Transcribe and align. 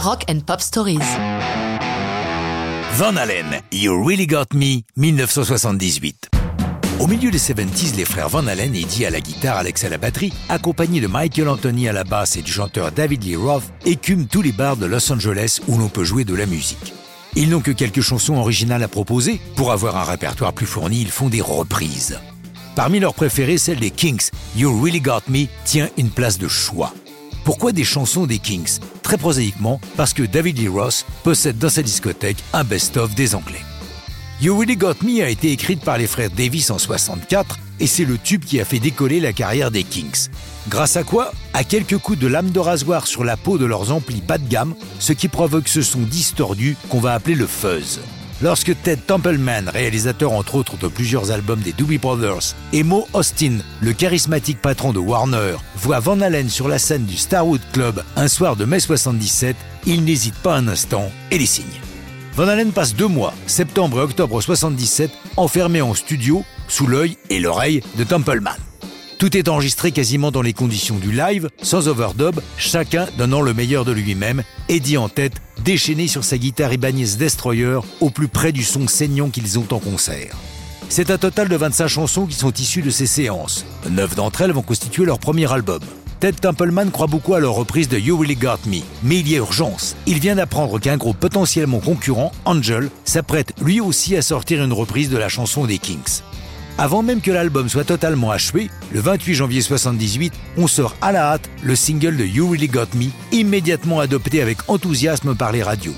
Rock 0.00 0.26
and 0.30 0.40
Pop 0.46 0.60
Stories. 0.60 1.00
Van 2.94 3.16
Halen, 3.16 3.60
You 3.72 4.06
Really 4.06 4.28
Got 4.28 4.54
Me, 4.54 4.82
1978. 4.96 6.30
Au 7.00 7.08
milieu 7.08 7.32
des 7.32 7.38
70s, 7.38 7.96
les 7.96 8.04
frères 8.04 8.28
Van 8.28 8.46
Halen, 8.46 8.76
Eddie 8.76 9.06
à 9.06 9.10
la 9.10 9.20
guitare, 9.20 9.56
Alex 9.56 9.82
à 9.82 9.88
la 9.88 9.98
batterie, 9.98 10.32
accompagnés 10.48 11.00
de 11.00 11.08
Michael 11.08 11.48
Anthony 11.48 11.88
à 11.88 11.92
la 11.92 12.04
basse 12.04 12.36
et 12.36 12.42
du 12.42 12.52
chanteur 12.52 12.92
David 12.92 13.24
Lee 13.24 13.34
Roth, 13.34 13.64
écument 13.86 14.26
tous 14.30 14.40
les 14.40 14.52
bars 14.52 14.76
de 14.76 14.86
Los 14.86 15.12
Angeles 15.12 15.58
où 15.66 15.76
l'on 15.76 15.88
peut 15.88 16.04
jouer 16.04 16.24
de 16.24 16.34
la 16.34 16.46
musique. 16.46 16.94
Ils 17.34 17.50
n'ont 17.50 17.60
que 17.60 17.72
quelques 17.72 18.00
chansons 18.00 18.36
originales 18.36 18.84
à 18.84 18.88
proposer. 18.88 19.40
Pour 19.56 19.72
avoir 19.72 19.96
un 19.96 20.04
répertoire 20.04 20.52
plus 20.52 20.66
fourni, 20.66 21.00
ils 21.00 21.10
font 21.10 21.28
des 21.28 21.42
reprises. 21.42 22.20
Parmi 22.76 23.00
leurs 23.00 23.14
préférés, 23.14 23.58
celle 23.58 23.80
des 23.80 23.90
Kings, 23.90 24.30
You 24.56 24.80
Really 24.80 25.00
Got 25.00 25.22
Me, 25.28 25.46
tient 25.64 25.88
une 25.96 26.10
place 26.10 26.38
de 26.38 26.46
choix. 26.46 26.94
Pourquoi 27.48 27.72
des 27.72 27.82
chansons 27.82 28.26
des 28.26 28.40
Kings 28.40 28.78
Très 29.02 29.16
prosaïquement, 29.16 29.80
parce 29.96 30.12
que 30.12 30.22
David 30.22 30.58
Lee 30.58 30.68
Roth 30.68 31.06
possède 31.24 31.56
dans 31.56 31.70
sa 31.70 31.82
discothèque 31.82 32.36
un 32.52 32.62
best-of 32.62 33.14
des 33.14 33.34
Anglais. 33.34 33.62
You 34.42 34.54
Really 34.54 34.76
Got 34.76 34.96
Me 35.02 35.22
a 35.22 35.30
été 35.30 35.50
écrite 35.50 35.80
par 35.80 35.96
les 35.96 36.06
frères 36.06 36.28
Davis 36.28 36.70
en 36.70 36.76
64 36.76 37.58
et 37.80 37.86
c'est 37.86 38.04
le 38.04 38.18
tube 38.18 38.44
qui 38.44 38.60
a 38.60 38.66
fait 38.66 38.80
décoller 38.80 39.18
la 39.18 39.32
carrière 39.32 39.70
des 39.70 39.82
Kings. 39.82 40.28
Grâce 40.68 40.98
à 40.98 41.04
quoi 41.04 41.32
À 41.54 41.64
quelques 41.64 41.96
coups 41.96 42.18
de 42.18 42.26
lame 42.26 42.50
de 42.50 42.60
rasoir 42.60 43.06
sur 43.06 43.24
la 43.24 43.38
peau 43.38 43.56
de 43.56 43.64
leurs 43.64 43.92
amplis 43.92 44.20
bas 44.20 44.36
de 44.36 44.46
gamme, 44.46 44.74
ce 44.98 45.14
qui 45.14 45.28
provoque 45.28 45.68
ce 45.68 45.80
son 45.80 46.00
distordu 46.00 46.76
qu'on 46.90 47.00
va 47.00 47.14
appeler 47.14 47.34
le 47.34 47.46
fuzz. 47.46 48.00
Lorsque 48.40 48.72
Ted 48.82 49.02
Templeman, 49.04 49.68
réalisateur 49.68 50.30
entre 50.32 50.54
autres 50.54 50.76
de 50.76 50.86
plusieurs 50.86 51.32
albums 51.32 51.58
des 51.58 51.72
Doobie 51.72 51.98
Brothers, 51.98 52.54
et 52.72 52.84
Mo 52.84 53.08
Austin, 53.12 53.58
le 53.80 53.92
charismatique 53.92 54.62
patron 54.62 54.92
de 54.92 55.00
Warner, 55.00 55.56
voit 55.74 55.98
Van 55.98 56.20
Halen 56.20 56.48
sur 56.48 56.68
la 56.68 56.78
scène 56.78 57.04
du 57.04 57.16
Starwood 57.16 57.60
Club 57.72 58.04
un 58.14 58.28
soir 58.28 58.54
de 58.54 58.64
mai 58.64 58.78
77, 58.78 59.56
il 59.86 60.04
n'hésite 60.04 60.36
pas 60.36 60.56
un 60.56 60.68
instant 60.68 61.10
et 61.32 61.38
les 61.38 61.46
signe. 61.46 61.66
Van 62.36 62.46
Halen 62.46 62.70
passe 62.70 62.94
deux 62.94 63.08
mois, 63.08 63.34
septembre 63.48 63.98
et 63.98 64.02
octobre 64.02 64.40
77, 64.40 65.10
enfermé 65.36 65.82
en 65.82 65.94
studio, 65.94 66.44
sous 66.68 66.86
l'œil 66.86 67.16
et 67.30 67.40
l'oreille 67.40 67.82
de 67.96 68.04
Templeman. 68.04 68.67
Tout 69.18 69.36
est 69.36 69.48
enregistré 69.48 69.90
quasiment 69.90 70.30
dans 70.30 70.42
les 70.42 70.52
conditions 70.52 70.96
du 70.96 71.10
live, 71.10 71.50
sans 71.60 71.88
overdub, 71.88 72.40
chacun 72.56 73.08
donnant 73.18 73.40
le 73.40 73.52
meilleur 73.52 73.84
de 73.84 73.90
lui-même, 73.90 74.44
Eddie 74.68 74.96
en 74.96 75.08
tête, 75.08 75.32
déchaîné 75.64 76.06
sur 76.06 76.22
sa 76.22 76.38
guitare 76.38 76.72
Ibanez 76.72 77.16
Destroyer, 77.18 77.80
au 78.00 78.10
plus 78.10 78.28
près 78.28 78.52
du 78.52 78.62
son 78.62 78.86
saignant 78.86 79.28
qu'ils 79.28 79.58
ont 79.58 79.66
en 79.72 79.80
concert. 79.80 80.36
C'est 80.88 81.10
un 81.10 81.18
total 81.18 81.48
de 81.48 81.56
25 81.56 81.88
chansons 81.88 82.26
qui 82.26 82.36
sont 82.36 82.52
issues 82.52 82.80
de 82.80 82.90
ces 82.90 83.08
séances. 83.08 83.64
Neuf 83.90 84.14
d'entre 84.14 84.42
elles 84.42 84.52
vont 84.52 84.62
constituer 84.62 85.04
leur 85.04 85.18
premier 85.18 85.52
album. 85.52 85.80
Ted 86.20 86.38
Templeman 86.40 86.92
croit 86.92 87.08
beaucoup 87.08 87.34
à 87.34 87.40
leur 87.40 87.54
reprise 87.54 87.88
de 87.88 87.98
You 87.98 88.16
Really 88.16 88.36
Got 88.36 88.66
Me, 88.66 88.82
mais 89.02 89.18
il 89.18 89.28
y 89.28 89.34
a 89.34 89.38
urgence. 89.38 89.96
Il 90.06 90.20
vient 90.20 90.36
d'apprendre 90.36 90.78
qu'un 90.78 90.96
groupe 90.96 91.18
potentiellement 91.18 91.80
concurrent, 91.80 92.30
Angel, 92.44 92.88
s'apprête 93.04 93.52
lui 93.60 93.80
aussi 93.80 94.16
à 94.16 94.22
sortir 94.22 94.62
une 94.62 94.72
reprise 94.72 95.10
de 95.10 95.18
la 95.18 95.28
chanson 95.28 95.66
des 95.66 95.78
Kings. 95.78 96.22
Avant 96.80 97.02
même 97.02 97.20
que 97.20 97.32
l'album 97.32 97.68
soit 97.68 97.82
totalement 97.82 98.30
achevé, 98.30 98.70
le 98.92 99.00
28 99.00 99.34
janvier 99.34 99.60
78, 99.62 100.32
on 100.56 100.68
sort 100.68 100.94
à 101.00 101.10
la 101.10 101.32
hâte 101.32 101.50
le 101.64 101.74
single 101.74 102.16
de 102.16 102.24
You 102.24 102.48
Really 102.48 102.68
Got 102.68 102.94
Me, 102.94 103.06
immédiatement 103.32 103.98
adopté 103.98 104.40
avec 104.40 104.58
enthousiasme 104.68 105.34
par 105.34 105.50
les 105.50 105.64
radios. 105.64 105.96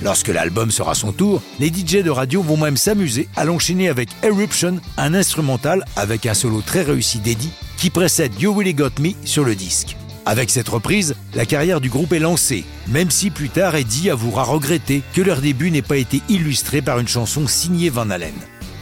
Lorsque 0.00 0.28
l'album 0.28 0.70
sera 0.70 0.94
son 0.94 1.12
tour, 1.12 1.42
les 1.60 1.68
DJ 1.68 2.02
de 2.02 2.08
radio 2.08 2.40
vont 2.40 2.56
même 2.56 2.78
s'amuser 2.78 3.28
à 3.36 3.44
l'enchaîner 3.44 3.90
avec 3.90 4.08
Eruption, 4.24 4.78
un 4.96 5.12
instrumental 5.12 5.84
avec 5.96 6.24
un 6.24 6.32
solo 6.32 6.62
très 6.62 6.82
réussi 6.82 7.18
d'Eddie 7.18 7.52
qui 7.76 7.90
précède 7.90 8.32
You 8.40 8.54
Really 8.54 8.72
Got 8.72 9.00
Me 9.00 9.10
sur 9.26 9.44
le 9.44 9.54
disque. 9.54 9.98
Avec 10.24 10.48
cette 10.48 10.68
reprise, 10.70 11.14
la 11.34 11.44
carrière 11.44 11.82
du 11.82 11.90
groupe 11.90 12.14
est 12.14 12.18
lancée, 12.18 12.64
même 12.88 13.10
si 13.10 13.28
plus 13.28 13.50
tard 13.50 13.76
Eddie 13.76 14.08
avouera 14.08 14.44
regretter 14.44 15.02
que 15.12 15.20
leur 15.20 15.42
début 15.42 15.70
n'ait 15.70 15.82
pas 15.82 15.98
été 15.98 16.22
illustré 16.30 16.80
par 16.80 16.98
une 17.00 17.08
chanson 17.08 17.46
signée 17.46 17.90
Van 17.90 18.08
Halen. 18.08 18.32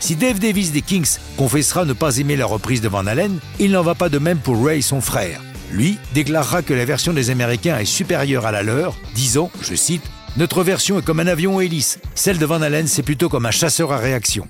Si 0.00 0.16
Dave 0.16 0.38
Davis 0.38 0.72
des 0.72 0.80
Kings 0.80 1.18
confessera 1.36 1.84
ne 1.84 1.92
pas 1.92 2.16
aimer 2.16 2.34
la 2.34 2.46
reprise 2.46 2.80
de 2.80 2.88
Van 2.88 3.06
Halen, 3.06 3.38
il 3.58 3.70
n'en 3.70 3.83
va 3.83 3.94
pas 3.94 4.08
de 4.08 4.18
même 4.18 4.38
pour 4.38 4.64
Ray, 4.64 4.83
son 4.83 5.02
frère. 5.02 5.42
Lui 5.70 5.98
déclarera 6.14 6.62
que 6.62 6.72
la 6.72 6.86
version 6.86 7.12
des 7.12 7.28
Américains 7.28 7.78
est 7.78 7.84
supérieure 7.84 8.46
à 8.46 8.50
la 8.50 8.62
leur, 8.62 8.96
disant, 9.14 9.50
je 9.60 9.74
cite, 9.74 10.02
Notre 10.39 10.64
version 10.64 10.98
est 10.98 11.05
comme 11.05 11.20
un 11.20 11.27
avion 11.27 11.60
hélice, 11.60 11.98
celle 12.14 12.39
de 12.39 12.46
Van 12.46 12.62
Halen 12.62 12.86
c'est 12.86 13.02
plutôt 13.02 13.28
comme 13.28 13.44
un 13.44 13.50
chasseur 13.50 13.92
à 13.92 13.98
réaction. 13.98 14.48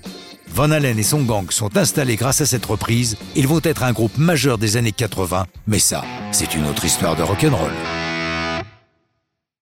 Van 0.53 0.71
Halen 0.71 0.97
et 0.97 1.03
son 1.03 1.21
gang 1.21 1.51
sont 1.51 1.77
installés 1.77 2.15
grâce 2.15 2.39
à 2.39 2.45
cette 2.45 2.65
reprise, 2.65 3.17
ils 3.35 3.47
vont 3.47 3.61
être 3.63 3.83
un 3.83 3.91
groupe 3.91 4.17
majeur 4.17 4.57
des 4.57 4.77
années 4.77 4.93
80, 4.93 5.47
mais 5.67 5.79
ça, 5.79 6.03
c'est 6.31 6.55
une 6.55 6.65
autre 6.65 6.85
histoire 6.85 7.17
de 7.17 7.23
rock'n'roll. 7.23 7.71